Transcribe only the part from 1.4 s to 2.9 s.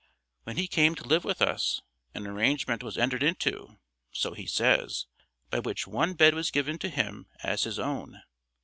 us, an arrangement